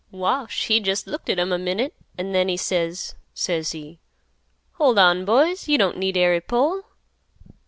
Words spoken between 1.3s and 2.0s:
'em a minute